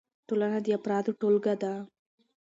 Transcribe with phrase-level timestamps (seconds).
[0.27, 1.73] ټولنه د افرادو ټولګه ده.